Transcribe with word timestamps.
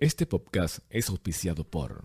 Este 0.00 0.24
podcast 0.24 0.78
es 0.88 1.10
auspiciado 1.10 1.62
por 1.62 2.04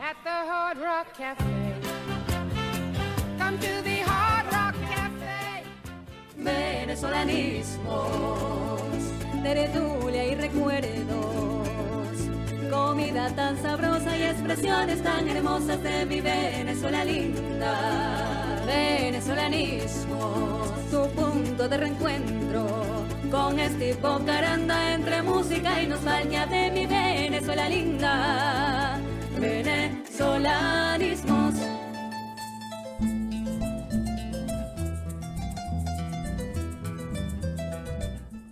at 0.00 0.16
the 0.22 0.30
Hard 0.30 0.78
Rock 0.78 1.12
Cafe. 1.16 1.44
Come 3.38 3.58
to 3.58 3.82
the 3.82 4.02
Hard 4.02 4.46
Rock 4.52 4.74
Cafe. 4.88 5.64
venezolanismos, 6.36 8.08
tertulia 9.44 10.24
y 10.24 10.34
recuerdos, 10.36 11.68
comida 12.70 13.28
tan 13.36 13.60
sabrosa 13.60 14.16
y 14.16 14.22
expresiones 14.22 15.02
tan 15.02 15.28
hermosas 15.28 15.82
de 15.82 16.06
mi 16.06 16.22
Venezuela 16.22 17.04
linda. 17.04 18.62
Venezolanismos, 18.66 20.70
tu 20.90 21.06
punto 21.10 21.68
de 21.68 21.76
reencuentro 21.76 22.66
con 23.30 23.60
este 23.60 23.94
Caranda 24.24 24.94
entre 24.94 25.20
música 25.22 25.82
y 25.82 25.88
nostalgia 25.88 26.46
de 26.46 26.70
mi 26.70 26.86
Venezuela 26.86 27.68
linda. 27.68 28.98
Venezolanismos. 29.38 31.83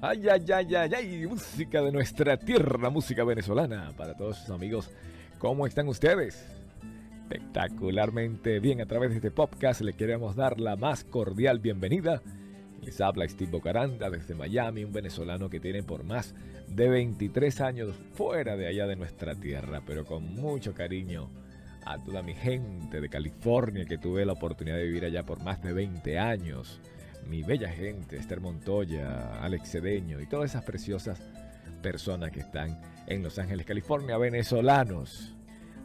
Ay, 0.05 0.29
ay, 0.29 0.45
ay, 0.53 0.75
ay, 0.75 0.95
ay, 0.97 1.27
música 1.29 1.81
de 1.81 1.93
nuestra 1.93 2.37
tierra, 2.37 2.91
música 2.91 3.23
venezolana. 3.23 3.93
Para 3.97 4.17
todos 4.17 4.37
sus 4.37 4.51
amigos, 4.51 4.91
¿cómo 5.39 5.65
están 5.65 5.87
ustedes? 5.87 6.45
Espectacularmente 7.23 8.59
bien, 8.59 8.81
a 8.81 8.87
través 8.87 9.11
de 9.11 9.17
este 9.19 9.31
podcast 9.31 9.81
le 9.81 9.93
queremos 9.93 10.35
dar 10.35 10.59
la 10.59 10.75
más 10.75 11.05
cordial 11.05 11.61
bienvenida. 11.61 12.21
Les 12.83 13.01
habla 13.01 13.29
Steve 13.29 13.53
Bocaranda 13.53 14.11
desde 14.11 14.35
Miami, 14.35 14.83
un 14.83 14.93
venezolano 14.93 15.49
que 15.49 15.61
tiene 15.61 15.85
por 15.85 16.03
más 16.03 16.35
de 16.67 16.89
23 16.89 17.61
años 17.61 17.95
fuera 18.15 18.57
de 18.57 18.67
allá 18.67 18.89
de 18.89 18.97
nuestra 18.97 19.37
tierra, 19.37 19.83
pero 19.87 20.05
con 20.05 20.35
mucho 20.35 20.75
cariño 20.75 21.29
a 21.85 22.03
toda 22.03 22.25
mi 22.25 22.35
gente 22.35 23.01
de 23.01 23.09
California 23.09 23.85
que 23.85 23.99
tuve 23.99 24.27
la 24.27 24.33
oportunidad 24.33 24.79
de 24.79 24.85
vivir 24.87 25.05
allá 25.05 25.23
por 25.23 25.41
más 25.45 25.63
de 25.63 25.73
20 25.73 26.19
años 26.19 26.81
mi 27.27 27.43
bella 27.43 27.71
gente, 27.71 28.17
Esther 28.17 28.41
Montoya, 28.41 29.43
Alex 29.43 29.71
Cedeño 29.71 30.21
y 30.21 30.27
todas 30.27 30.51
esas 30.51 30.65
preciosas 30.65 31.21
personas 31.83 32.31
que 32.31 32.41
están 32.41 32.81
en 33.07 33.23
Los 33.23 33.39
Ángeles, 33.39 33.67
California, 33.67 34.17
venezolanos, 34.17 35.35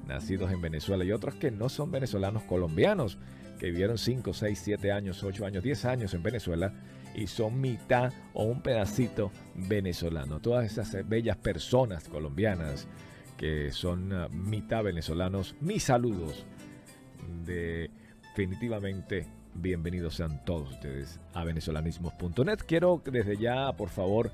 nacidos 0.06 0.52
en 0.52 0.62
Venezuela 0.62 1.04
y 1.04 1.12
otros 1.12 1.36
que 1.36 1.52
no 1.52 1.70
son 1.70 1.92
venezolanos 1.92 2.44
colombianos, 2.44 3.18
que 3.60 3.68
vivieron 3.68 3.98
5, 3.98 4.34
6, 4.34 4.62
7 4.64 4.92
años, 4.92 5.24
8 5.24 5.46
años, 5.46 5.64
10 5.64 5.86
años 5.86 6.14
en 6.14 6.24
Venezuela 6.24 6.74
y 7.16 7.28
son 7.28 7.60
mitad 7.60 8.14
o 8.34 8.44
un 8.44 8.62
pedacito 8.62 9.32
venezolano. 9.56 10.40
Todas 10.40 10.66
esas 10.72 11.08
bellas 11.08 11.38
personas 11.38 12.08
colombianas 12.08 12.88
que 13.36 13.72
son 13.72 14.14
uh, 14.14 14.30
mitad 14.30 14.84
venezolanos, 14.84 15.56
mis 15.62 15.84
saludos 15.84 16.46
de 17.46 17.90
definitivamente 18.36 19.28
bienvenidos 19.60 20.16
sean 20.16 20.44
todos 20.46 20.72
ustedes 20.72 21.20
a 21.34 21.44
venezolanismos.net. 21.44 22.60
Quiero 22.68 23.02
desde 23.04 23.38
ya, 23.38 23.72
por 23.74 23.90
favor, 23.90 24.32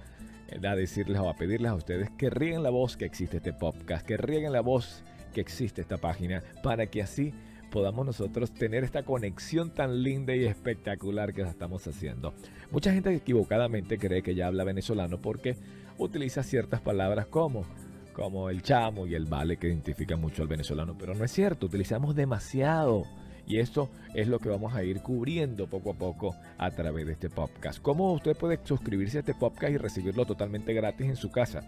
eh, 0.50 0.68
a 0.68 0.76
decirles 0.76 1.20
o 1.20 1.30
a 1.30 1.36
pedirles 1.36 1.72
a 1.72 1.76
ustedes 1.76 2.10
que 2.18 2.30
rieguen 2.30 2.64
la 2.64 2.70
voz 2.70 2.98
que 2.98 3.06
existe 3.06 3.38
este 3.38 3.54
podcast, 3.54 4.06
que 4.06 4.18
rieguen 4.18 4.52
la 4.52 4.62
voz 4.62 5.04
que 5.34 5.42
existe 5.42 5.82
esta 5.82 5.98
página, 5.98 6.44
para 6.62 6.88
que 6.88 7.02
así 7.02 7.34
podamos 7.72 8.06
nosotros 8.06 8.54
tener 8.54 8.84
esta 8.84 9.04
conexión 9.04 9.74
tan 9.74 10.04
linda 10.04 10.36
y 10.36 10.46
espectacular 10.46 11.34
que 11.34 11.42
estamos 11.42 11.88
haciendo. 11.88 12.34
Mucha 12.72 12.94
gente 12.94 13.14
equivocadamente 13.16 13.98
cree 13.98 14.22
que 14.22 14.36
ya 14.36 14.48
habla 14.48 14.64
venezolano 14.64 15.22
porque 15.22 15.56
utiliza 15.98 16.44
ciertas 16.44 16.82
palabras 16.82 17.28
como 17.28 17.66
como 18.14 18.52
el 18.52 18.62
chamo 18.62 19.08
y 19.08 19.16
el 19.16 19.26
vale 19.26 19.58
que 19.58 19.66
identifican 19.66 20.22
mucho 20.22 20.44
al 20.44 20.48
venezolano, 20.48 20.96
pero 20.96 21.16
no 21.16 21.26
es 21.26 21.32
cierto, 21.32 21.66
utilizamos 21.66 22.14
demasiado 22.16 23.06
y 23.46 23.60
esto 23.60 23.90
es 24.14 24.28
lo 24.28 24.40
que 24.40 24.50
vamos 24.50 24.74
a 24.74 24.84
ir 24.84 25.02
cubriendo 25.02 25.68
poco 25.68 25.92
a 25.92 25.94
poco 25.94 26.36
a 26.58 26.72
través 26.72 27.06
de 27.06 27.14
este 27.14 27.30
podcast. 27.30 27.80
¿Cómo 27.82 28.12
usted 28.14 28.36
puede 28.36 28.60
suscribirse 28.64 29.18
a 29.18 29.20
este 29.22 29.34
podcast 29.34 29.72
y 29.74 29.78
recibirlo 29.78 30.26
totalmente 30.26 30.74
gratis 30.74 31.08
en 31.08 31.16
su 31.16 31.32
casa? 31.32 31.64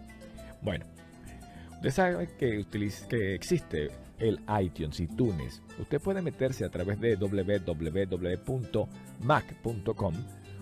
Bueno, 0.61 0.85
usted 1.75 1.91
sabe 1.91 2.27
que, 2.37 2.65
existe 3.33 3.91
el 4.19 4.39
iTunes 4.61 4.99
y 5.01 5.07
Tunes. 5.07 5.61
Usted 5.79 5.99
puede 5.99 6.21
meterse 6.21 6.65
a 6.65 6.69
través 6.69 6.99
de 6.99 7.15
www.mac.com 7.17 8.85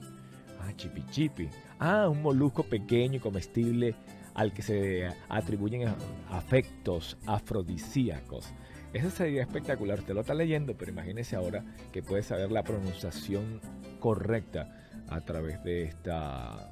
Ah, 0.59 0.73
chipi 0.75 1.05
chipi. 1.09 1.49
Ah, 1.79 2.09
un 2.09 2.21
molusco 2.21 2.63
pequeño 2.63 3.15
y 3.15 3.19
comestible 3.19 3.95
al 4.33 4.53
que 4.53 4.61
se 4.61 5.07
atribuyen 5.29 5.95
afectos 6.29 7.17
afrodisíacos. 7.25 8.53
Esa 8.95 9.09
sería 9.09 9.41
espectacular, 9.41 10.01
te 10.03 10.13
lo 10.13 10.21
está 10.21 10.33
leyendo, 10.33 10.77
pero 10.77 10.89
imagínese 10.89 11.35
ahora 11.35 11.65
que 11.91 12.01
puede 12.01 12.23
saber 12.23 12.49
la 12.49 12.63
pronunciación 12.63 13.59
correcta 13.99 14.73
a 15.09 15.19
través 15.19 15.61
de, 15.65 15.83
esta, 15.83 16.71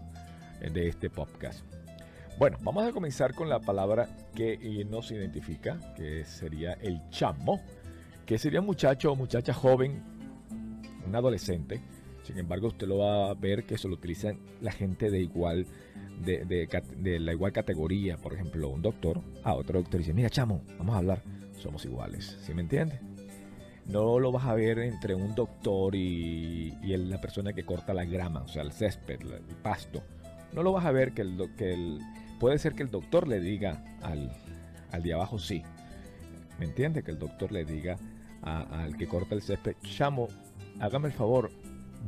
de 0.61 0.87
este 0.87 1.09
podcast. 1.09 1.65
Bueno, 2.39 2.59
vamos 2.61 2.87
a 2.87 2.93
comenzar 2.93 3.33
con 3.33 3.49
la 3.49 3.59
palabra 3.59 4.07
que 4.33 4.85
nos 4.89 5.11
identifica, 5.11 5.77
que 5.97 6.23
sería 6.23 6.71
el 6.81 7.01
chamo, 7.09 7.59
que 8.25 8.37
sería 8.37 8.61
un 8.61 8.67
muchacho 8.67 9.11
o 9.11 9.17
muchacha 9.17 9.53
joven, 9.53 10.01
un 11.05 11.13
adolescente. 11.13 11.81
Sin 12.23 12.37
embargo, 12.37 12.69
usted 12.69 12.87
lo 12.87 12.99
va 12.99 13.31
a 13.31 13.33
ver 13.33 13.65
que 13.65 13.75
eso 13.75 13.89
lo 13.89 13.95
utilizan 13.95 14.39
la 14.61 14.71
gente 14.71 15.11
de 15.11 15.19
igual, 15.19 15.67
de 16.21 17.19
la 17.19 17.33
igual 17.33 17.51
categoría. 17.51 18.15
Por 18.15 18.33
ejemplo, 18.33 18.69
un 18.69 18.81
doctor 18.81 19.19
a 19.43 19.55
otro 19.55 19.81
doctor 19.81 19.99
dice, 19.99 20.13
mira 20.13 20.29
chamo, 20.29 20.63
vamos 20.77 20.95
a 20.95 20.99
hablar 20.99 21.42
somos 21.63 21.85
iguales, 21.85 22.37
¿sí 22.41 22.53
me 22.53 22.61
entiende? 22.61 22.99
No 23.85 24.19
lo 24.19 24.31
vas 24.31 24.45
a 24.45 24.53
ver 24.53 24.79
entre 24.79 25.15
un 25.15 25.33
doctor 25.33 25.95
y, 25.95 26.71
la 26.81 27.19
persona 27.19 27.53
que 27.53 27.65
corta 27.65 27.93
la 27.93 28.05
grama, 28.05 28.41
o 28.41 28.47
sea, 28.47 28.61
el 28.61 28.71
césped, 28.71 29.21
el 29.21 29.55
pasto. 29.61 30.03
No 30.53 30.61
lo 30.61 30.71
vas 30.73 30.85
a 30.85 30.91
ver 30.91 31.13
que 31.13 31.21
el, 31.21 31.49
que 31.57 31.73
el 31.73 31.99
puede 32.39 32.59
ser 32.59 32.75
que 32.75 32.83
el 32.83 32.91
doctor 32.91 33.27
le 33.27 33.39
diga 33.39 33.83
al, 34.01 34.31
al 34.91 35.03
de 35.03 35.13
abajo 35.13 35.39
sí. 35.39 35.63
¿Me 36.59 36.65
entiende? 36.65 37.01
Que 37.01 37.11
el 37.11 37.19
doctor 37.19 37.51
le 37.51 37.65
diga 37.65 37.97
al 38.41 38.97
que 38.97 39.07
corta 39.07 39.35
el 39.35 39.41
césped, 39.41 39.75
chamo, 39.83 40.27
hágame 40.79 41.07
el 41.07 41.13
favor, 41.13 41.49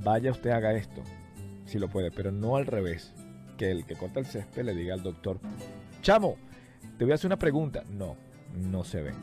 vaya 0.03 0.31
usted 0.31 0.49
haga 0.49 0.73
esto. 0.73 1.01
si 1.65 1.79
lo 1.79 1.87
puede, 1.87 2.11
pero 2.11 2.31
no 2.31 2.57
al 2.57 2.65
revés. 2.65 3.13
Que 3.57 3.71
el 3.71 3.85
que 3.85 3.95
corta 3.95 4.19
el 4.19 4.25
césped 4.25 4.65
le 4.65 4.75
diga 4.75 4.93
al 4.93 5.01
doctor, 5.01 5.39
chamo, 6.01 6.35
te 6.97 7.05
voy 7.05 7.13
a 7.13 7.15
hacer 7.15 7.27
una 7.27 7.39
pregunta. 7.39 7.83
No, 7.89 8.17
no 8.55 8.83
se 8.83 9.01
ve. 9.01 9.13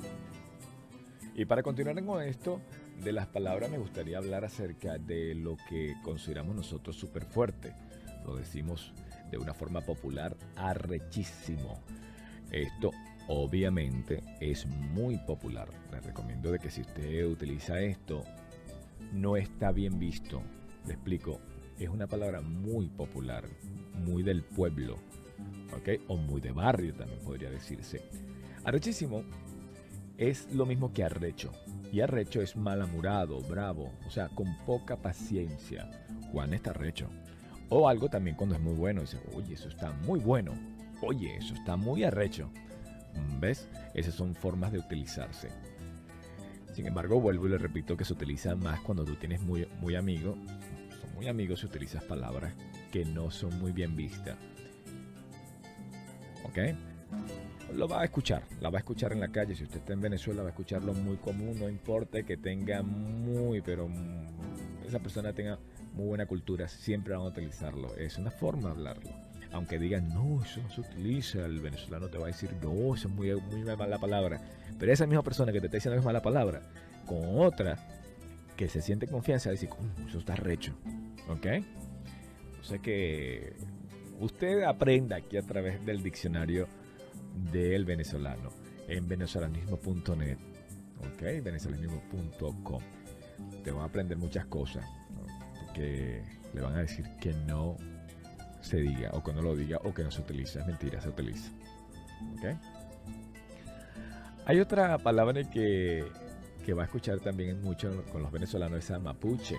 Y 1.34 1.44
para 1.44 1.62
continuar 1.62 2.02
con 2.04 2.22
esto 2.22 2.60
de 3.02 3.12
las 3.12 3.26
palabras, 3.26 3.70
me 3.70 3.78
gustaría 3.78 4.18
hablar 4.18 4.44
acerca 4.44 4.98
de 4.98 5.34
lo 5.34 5.56
que 5.68 5.94
consideramos 6.02 6.54
nosotros 6.54 6.96
súper 6.96 7.24
fuerte. 7.24 7.74
Lo 8.24 8.36
decimos 8.36 8.92
de 9.30 9.38
una 9.38 9.54
forma 9.54 9.80
popular, 9.80 10.36
arrechísimo. 10.56 11.80
Esto 12.50 12.90
obviamente 13.28 14.22
es 14.40 14.66
muy 14.66 15.16
popular. 15.18 15.68
Les 15.90 16.04
recomiendo 16.04 16.52
de 16.52 16.58
que 16.58 16.70
si 16.70 16.82
usted 16.82 17.26
utiliza 17.26 17.80
esto, 17.80 18.24
no 19.12 19.36
está 19.36 19.72
bien 19.72 19.98
visto. 19.98 20.42
Le 20.86 20.94
explico, 20.94 21.40
es 21.78 21.88
una 21.88 22.06
palabra 22.06 22.40
muy 22.40 22.88
popular, 22.88 23.44
muy 24.04 24.22
del 24.22 24.42
pueblo, 24.42 24.96
¿ok? 25.76 26.02
O 26.08 26.16
muy 26.16 26.40
de 26.40 26.52
barrio 26.52 26.94
también 26.94 27.20
podría 27.20 27.50
decirse. 27.50 28.02
Arrechísimo 28.64 29.24
es 30.18 30.52
lo 30.52 30.66
mismo 30.66 30.92
que 30.92 31.04
arrecho. 31.04 31.52
Y 31.90 32.00
arrecho 32.00 32.40
es 32.40 32.56
malamurado, 32.56 33.40
bravo, 33.40 33.92
o 34.06 34.10
sea, 34.10 34.28
con 34.28 34.56
poca 34.64 34.96
paciencia. 34.96 35.90
Juan 36.30 36.54
está 36.54 36.70
arrecho. 36.70 37.08
O 37.68 37.88
algo 37.88 38.08
también 38.08 38.36
cuando 38.36 38.54
es 38.54 38.60
muy 38.60 38.74
bueno, 38.74 39.00
dice, 39.00 39.18
oye, 39.34 39.54
eso 39.54 39.68
está 39.68 39.92
muy 40.06 40.20
bueno. 40.20 40.52
Oye, 41.02 41.36
eso 41.36 41.54
está 41.54 41.76
muy 41.76 42.04
arrecho. 42.04 42.50
¿Ves? 43.40 43.68
Esas 43.94 44.14
son 44.14 44.34
formas 44.34 44.72
de 44.72 44.78
utilizarse. 44.78 45.48
Sin 46.72 46.86
embargo, 46.86 47.20
vuelvo 47.20 47.46
y 47.46 47.50
le 47.50 47.58
repito 47.58 47.96
que 47.96 48.04
se 48.04 48.12
utiliza 48.12 48.54
más 48.54 48.80
cuando 48.80 49.04
tú 49.04 49.16
tienes 49.16 49.42
muy, 49.42 49.66
muy 49.80 49.96
amigo. 49.96 50.36
Son 51.00 51.14
muy 51.14 51.28
amigos 51.28 51.60
si 51.60 51.66
utilizas 51.66 52.04
palabras 52.04 52.54
que 52.90 53.04
no 53.04 53.30
son 53.30 53.58
muy 53.58 53.72
bien 53.72 53.96
vistas. 53.96 54.36
¿Ok? 56.44 56.58
Lo 57.74 57.88
va 57.88 58.02
a 58.02 58.04
escuchar, 58.04 58.42
la 58.60 58.70
va 58.70 58.78
a 58.78 58.80
escuchar 58.80 59.12
en 59.12 59.20
la 59.20 59.28
calle. 59.28 59.54
Si 59.54 59.64
usted 59.64 59.78
está 59.78 59.92
en 59.92 60.00
Venezuela, 60.00 60.42
va 60.42 60.48
a 60.48 60.50
escucharlo 60.50 60.92
muy 60.92 61.16
común, 61.16 61.58
no 61.58 61.68
importa 61.68 62.22
que 62.22 62.36
tenga 62.36 62.82
muy, 62.82 63.60
pero 63.60 63.88
esa 64.86 64.98
persona 64.98 65.32
tenga 65.32 65.58
muy 65.94 66.06
buena 66.06 66.26
cultura, 66.26 66.68
siempre 66.68 67.14
van 67.14 67.22
a 67.22 67.28
utilizarlo. 67.28 67.94
Es 67.96 68.18
una 68.18 68.30
forma 68.30 68.68
de 68.68 68.70
hablarlo. 68.70 69.10
Aunque 69.52 69.78
digan, 69.78 70.08
no, 70.08 70.42
eso 70.42 70.62
no 70.62 70.70
se 70.70 70.80
utiliza, 70.80 71.44
el 71.44 71.60
venezolano 71.60 72.08
te 72.08 72.18
va 72.18 72.24
a 72.24 72.28
decir, 72.28 72.50
no, 72.62 72.94
eso 72.94 73.08
es 73.08 73.14
muy, 73.14 73.34
muy 73.34 73.64
mala 73.76 73.98
palabra. 73.98 74.40
Pero 74.78 74.92
esa 74.92 75.06
misma 75.06 75.22
persona 75.22 75.52
que 75.52 75.60
te 75.60 75.66
está 75.66 75.76
diciendo 75.76 75.98
es 75.98 76.04
mala 76.04 76.22
palabra, 76.22 76.62
con 77.06 77.38
otra 77.38 77.76
que 78.56 78.68
se 78.68 78.80
siente 78.80 79.06
confianza, 79.06 79.50
a 79.50 79.52
decir, 79.52 79.68
eso 80.06 80.18
está 80.18 80.36
recho. 80.36 80.74
¿Ok? 81.28 81.46
O 82.60 82.64
sea 82.64 82.78
que 82.78 83.54
usted 84.20 84.62
aprenda 84.62 85.16
aquí 85.16 85.36
a 85.36 85.42
través 85.42 85.84
del 85.84 86.02
diccionario 86.02 86.66
del 87.52 87.84
venezolano 87.84 88.50
en 88.88 89.08
venezolanismo.net, 89.08 90.38
ok, 90.98 91.22
venezolanismo.com. 91.42 92.82
Te 93.64 93.70
van 93.70 93.82
a 93.82 93.84
aprender 93.86 94.18
muchas 94.18 94.46
cosas 94.46 94.84
que 95.74 96.22
le 96.52 96.60
van 96.60 96.74
a 96.74 96.80
decir 96.80 97.06
que 97.20 97.32
no 97.32 97.76
se 98.60 98.78
diga 98.78 99.10
o 99.12 99.22
que 99.22 99.32
no 99.32 99.42
lo 99.42 99.56
diga 99.56 99.78
o 99.84 99.94
que 99.94 100.04
no 100.04 100.10
se 100.10 100.20
utiliza. 100.20 100.60
Es 100.60 100.66
mentira, 100.66 101.00
se 101.00 101.08
utiliza. 101.08 101.50
¿ok? 102.34 102.56
Hay 104.44 104.60
otra 104.60 104.98
palabra 104.98 105.44
que, 105.44 106.04
que 106.64 106.74
va 106.74 106.82
a 106.82 106.84
escuchar 106.86 107.20
también 107.20 107.62
mucho 107.62 108.04
con 108.12 108.22
los 108.22 108.32
venezolanos, 108.32 108.90
es 108.90 109.00
mapuche, 109.00 109.56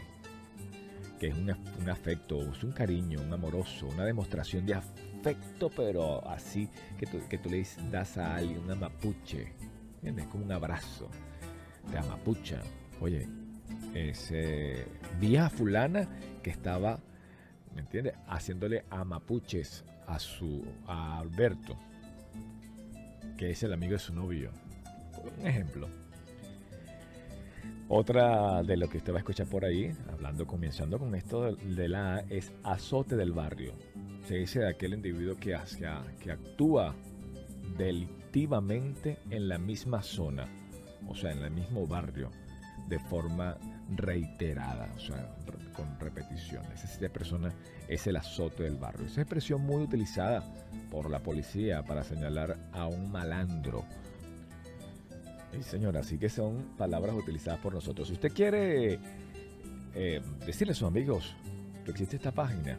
que 1.20 1.28
es 1.28 1.36
un, 1.36 1.50
un 1.82 1.90
afecto, 1.90 2.42
es 2.42 2.64
un 2.64 2.72
cariño, 2.72 3.22
un 3.22 3.32
amoroso, 3.34 3.88
una 3.88 4.06
demostración 4.06 4.66
de 4.66 4.76
afecto 4.76 4.93
perfecto, 5.24 5.70
pero 5.70 6.28
así 6.28 6.68
que 6.98 7.06
tú, 7.06 7.20
que 7.30 7.38
tú 7.38 7.50
le 7.50 7.66
das 7.90 8.18
a 8.18 8.36
alguien 8.36 8.60
una 8.60 8.76
mapuche, 8.76 9.54
¿entiendes? 9.96 10.28
Como 10.28 10.44
un 10.44 10.52
abrazo 10.52 11.08
de 11.90 11.98
amapucha. 11.98 12.62
Oye, 13.00 13.28
ese 13.94 14.86
día 15.22 15.50
fulana 15.50 16.08
que 16.42 16.50
estaba, 16.50 17.00
¿me 17.74 17.82
entiendes? 17.82 18.16
Haciéndole 18.28 18.84
amapuches 18.90 19.86
a 20.08 20.20
su 20.20 20.62
a 20.88 21.20
Alberto, 21.20 21.78
que 23.38 23.52
es 23.52 23.64
el 23.64 23.72
amigo 23.72 23.94
de 23.94 24.00
su 24.00 24.14
novio. 24.14 24.52
Un 25.40 25.48
ejemplo. 25.48 25.88
Otra 27.88 28.62
de 28.64 28.76
lo 28.76 28.90
que 28.90 28.98
usted 28.98 29.14
va 29.14 29.18
a 29.18 29.20
escuchar 29.20 29.48
por 29.48 29.64
ahí, 29.64 29.96
hablando, 30.12 30.46
comenzando 30.46 31.00
con 31.00 31.16
esto 31.16 31.56
de 31.56 31.88
la 31.88 32.16
A, 32.16 32.20
es 32.30 32.52
azote 32.64 33.16
del 33.16 33.32
barrio 33.32 33.74
se 34.24 34.36
dice 34.36 34.60
de 34.60 34.70
aquel 34.70 34.94
individuo 34.94 35.36
que, 35.36 35.58
que 36.20 36.32
actúa 36.32 36.96
delictivamente 37.78 39.20
en 39.30 39.48
la 39.48 39.58
misma 39.58 40.02
zona, 40.02 40.48
o 41.08 41.16
sea, 41.16 41.32
en 41.32 41.40
el 41.40 41.52
mismo 41.52 41.86
barrio, 41.86 42.32
de 42.88 43.00
forma 43.00 43.58
reiterada, 43.96 44.92
o 44.96 45.00
sea, 45.00 45.36
con 45.76 46.00
repeticiones. 46.00 46.84
Esa 46.84 47.10
persona 47.10 47.54
es 47.88 48.08
el 48.08 48.16
azote 48.16 48.64
del 48.64 48.78
barrio. 48.78 49.08
Esa 49.08 49.22
expresión 49.22 49.62
muy 49.62 49.84
utilizada 49.84 50.44
por 50.90 51.10
la 51.10 51.20
policía 51.20 51.84
para 51.84 52.04
señalar 52.04 52.58
a 52.72 52.88
un 52.88 53.12
malandro. 53.12 53.86
Y 55.58 55.64
señora, 55.64 56.00
así 56.00 56.18
que 56.18 56.30
son 56.30 56.76
palabras 56.78 57.16
utilizadas 57.16 57.60
por 57.60 57.74
nosotros. 57.74 58.08
Si 58.08 58.14
usted 58.14 58.34
quiere 58.34 59.00
eh, 59.94 60.22
decirle 60.46 60.72
a 60.72 60.76
sus 60.76 60.88
amigos 60.88 61.36
que 61.86 61.92
existe 61.92 62.16
esta 62.16 62.32
página, 62.32 62.78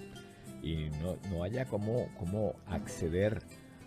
y 0.64 0.90
no, 1.02 1.18
no 1.30 1.44
haya 1.44 1.66
cómo, 1.66 2.08
cómo 2.18 2.54
acceder 2.66 3.42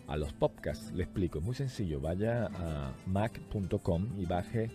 a 0.07 0.15
los 0.15 0.31
podcasts, 0.31 0.91
le 0.94 1.03
explico, 1.03 1.39
es 1.39 1.45
muy 1.45 1.56
sencillo, 1.56 2.00
vaya 2.00 2.45
a 2.45 2.94
mac.com 3.07 4.07
y 4.18 4.25
baje 4.25 4.69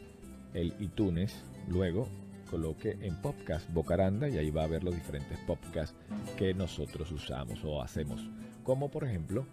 el 0.53 0.75
iTunes, 0.81 1.43
luego 1.69 2.09
coloque 2.51 2.99
en 3.01 3.17
podcast 3.23 3.73
Bocaranda 3.73 4.29
y 4.29 4.37
ahí 4.37 4.51
va 4.51 4.65
a 4.65 4.67
ver 4.67 4.85
los 4.85 4.95
diferentes 4.95 5.39
podcasts 5.47 5.97
que 6.37 6.53
nosotros 6.53 7.11
usamos 7.13 7.65
o 7.65 7.81
hacemos, 7.81 8.29
como 8.63 8.91
por 8.91 9.05
ejemplo 9.05 9.47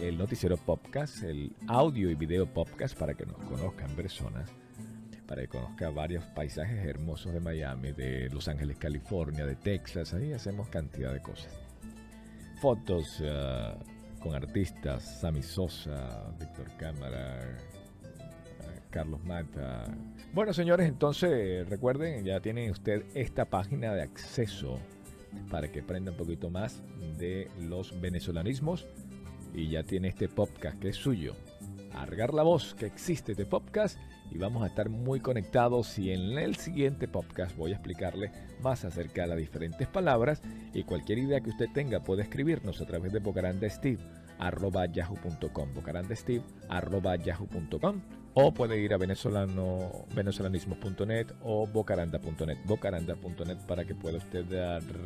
el 0.00 0.16
noticiero 0.16 0.56
podcast, 0.56 1.22
el 1.22 1.52
audio 1.66 2.08
y 2.08 2.14
video 2.14 2.46
podcast 2.46 2.98
para 2.98 3.12
que 3.12 3.26
nos 3.26 3.36
conozcan 3.44 3.90
personas, 3.90 4.48
para 5.26 5.42
que 5.42 5.48
conozca 5.48 5.90
varios 5.90 6.24
paisajes 6.24 6.86
hermosos 6.86 7.34
de 7.34 7.40
Miami, 7.40 7.92
de 7.92 8.30
Los 8.30 8.48
Ángeles, 8.48 8.78
California, 8.78 9.44
de 9.44 9.56
Texas, 9.56 10.14
ahí 10.14 10.32
hacemos 10.32 10.68
cantidad 10.68 11.12
de 11.12 11.20
cosas 11.20 11.65
fotos 12.56 13.20
eh, 13.20 13.74
con 14.20 14.34
artistas, 14.34 15.20
Sammy 15.20 15.42
Sosa, 15.42 16.32
Víctor 16.38 16.70
Cámara, 16.76 17.40
eh, 17.42 18.80
Carlos 18.90 19.22
Mata. 19.24 19.84
Bueno, 20.32 20.52
señores, 20.52 20.88
entonces 20.88 21.68
recuerden, 21.68 22.24
ya 22.24 22.40
tienen 22.40 22.70
usted 22.70 23.04
esta 23.14 23.44
página 23.44 23.94
de 23.94 24.02
acceso 24.02 24.78
para 25.50 25.68
que 25.70 25.80
aprenda 25.80 26.12
un 26.12 26.16
poquito 26.16 26.50
más 26.50 26.82
de 27.18 27.48
los 27.60 28.00
venezolanismos 28.00 28.86
y 29.54 29.68
ya 29.68 29.82
tiene 29.82 30.08
este 30.08 30.28
podcast 30.28 30.78
que 30.78 30.88
es 30.88 30.96
suyo. 30.96 31.34
Argar 31.96 32.34
la 32.34 32.42
voz 32.42 32.74
que 32.74 32.86
existe 32.86 33.32
este 33.32 33.46
podcast 33.46 33.98
y 34.30 34.38
vamos 34.38 34.62
a 34.62 34.66
estar 34.66 34.90
muy 34.90 35.20
conectados 35.20 35.98
y 35.98 36.12
en 36.12 36.38
el 36.38 36.56
siguiente 36.56 37.08
podcast 37.08 37.56
voy 37.56 37.72
a 37.72 37.76
explicarle 37.76 38.30
más 38.60 38.84
acerca 38.84 39.22
de 39.22 39.28
las 39.28 39.38
diferentes 39.38 39.88
palabras 39.88 40.42
y 40.74 40.82
cualquier 40.84 41.16
idea 41.18 41.40
que 41.40 41.48
usted 41.50 41.68
tenga 41.72 42.00
puede 42.00 42.22
escribirnos 42.22 42.82
a 42.82 42.86
través 42.86 43.12
de 43.12 43.20
bocarandesteve.yahoo.com 43.20 45.74
bocarandesteve.yahoo.com 45.74 48.00
o 48.34 48.52
puede 48.52 48.78
ir 48.78 48.92
a 48.92 48.98
venezolano, 48.98 50.04
venezolanismo.net 50.14 51.28
o 51.42 51.66
bocaranda.net 51.66 52.58
bocaranda.net 52.66 53.56
para 53.66 53.86
que 53.86 53.94
pueda 53.94 54.18
usted 54.18 54.44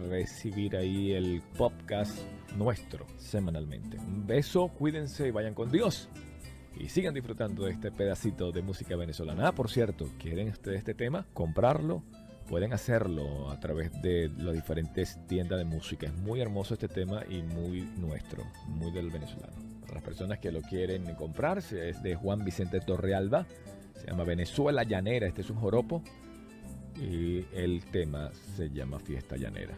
recibir 0.09 0.77
ahí 0.77 1.13
el 1.13 1.41
podcast 1.57 2.19
nuestro 2.57 3.07
semanalmente. 3.17 3.99
Un 3.99 4.27
beso, 4.27 4.67
cuídense 4.67 5.29
y 5.29 5.31
vayan 5.31 5.55
con 5.55 5.71
Dios 5.71 6.09
y 6.77 6.89
sigan 6.89 7.15
disfrutando 7.15 7.65
de 7.65 7.73
este 7.73 7.91
pedacito 7.91 8.53
de 8.53 8.63
música 8.63 8.97
venezolana. 8.97 9.49
Ah, 9.49 9.53
por 9.53 9.71
cierto, 9.71 10.09
¿quieren 10.19 10.49
ustedes 10.49 10.79
este 10.79 10.95
tema? 10.95 11.27
Comprarlo. 11.35 12.03
Pueden 12.49 12.73
hacerlo 12.73 13.51
a 13.51 13.61
través 13.61 13.93
de 14.03 14.29
las 14.37 14.55
diferentes 14.55 15.19
tiendas 15.29 15.59
de 15.59 15.65
música. 15.65 16.07
Es 16.07 16.15
muy 16.15 16.41
hermoso 16.41 16.75
este 16.75 16.89
tema 16.89 17.23
y 17.29 17.43
muy 17.43 17.83
nuestro, 17.99 18.45
muy 18.67 18.91
del 18.91 19.11
venezolano. 19.11 19.53
Para 19.83 19.95
las 19.95 20.03
personas 20.03 20.39
que 20.39 20.51
lo 20.51 20.61
quieren 20.63 21.15
comprar, 21.15 21.59
es 21.59 22.03
de 22.03 22.15
Juan 22.17 22.45
Vicente 22.45 22.81
Torrealba. 22.81 23.47
Se 23.95 24.07
llama 24.09 24.25
Venezuela 24.25 24.83
Llanera. 24.83 25.29
Este 25.29 25.43
es 25.43 25.51
un 25.51 25.57
joropo. 25.57 26.03
Y 27.01 27.45
el 27.55 27.85
tema 27.93 28.33
se 28.57 28.71
llama 28.71 28.99
Fiesta 28.99 29.37
Llanera. 29.37 29.77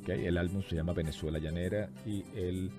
¿Okay? 0.00 0.26
El 0.26 0.36
álbum 0.36 0.62
se 0.62 0.76
llama 0.76 0.92
Venezuela 0.92 1.38
Llanera 1.38 1.88
y 2.04 2.24
el 2.34 2.70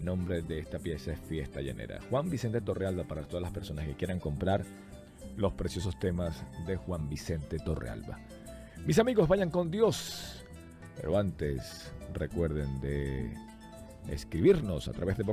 nombre 0.00 0.42
de 0.42 0.58
esta 0.58 0.78
pieza 0.78 1.12
es 1.12 1.20
Fiesta 1.20 1.60
Llanera. 1.60 2.00
Juan 2.10 2.30
Vicente 2.30 2.60
Torrealba 2.60 3.04
para 3.04 3.22
todas 3.22 3.42
las 3.42 3.52
personas 3.52 3.86
que 3.86 3.94
quieran 3.94 4.18
comprar 4.18 4.64
los 5.36 5.52
preciosos 5.52 5.98
temas 5.98 6.42
de 6.66 6.76
Juan 6.76 7.08
Vicente 7.08 7.58
Torrealba. 7.58 8.18
Mis 8.86 8.98
amigos, 8.98 9.28
vayan 9.28 9.50
con 9.50 9.70
Dios. 9.70 10.44
Pero 10.96 11.18
antes, 11.18 11.92
recuerden 12.12 12.80
de 12.80 13.32
escribirnos 14.08 14.88
a 14.88 14.92
través 14.92 15.16
de 15.16 15.24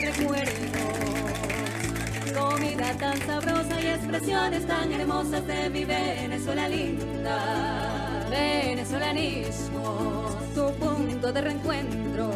recuerdos, 0.00 0.54
comida 2.34 2.96
tan 2.98 3.18
sabrosa 3.18 3.57
expresiones 3.98 4.66
tan 4.66 4.90
hermosas 4.92 5.46
de 5.46 5.70
mi 5.70 5.84
Venezuela 5.84 6.68
linda. 6.68 8.26
Venezolanismo, 8.30 10.28
tu 10.54 10.72
punto 10.74 11.32
de 11.32 11.40
reencuentro 11.40 12.30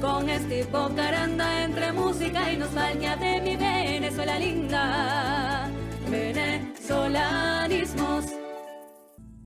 con 0.00 0.28
este 0.28 0.62
Bocaranda 0.64 1.64
entre 1.64 1.92
música 1.92 2.52
y 2.52 2.56
nostalgia 2.56 3.16
de 3.16 3.40
mi 3.40 3.56
Venezuela 3.56 4.38
linda. 4.38 5.70
Venezolanismos. 6.10 8.26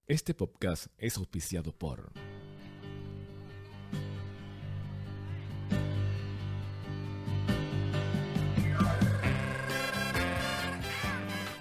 Este 0.06 0.34
podcast 0.34 0.86
es 0.96 1.16
auspiciado 1.16 1.72
por 1.72 2.12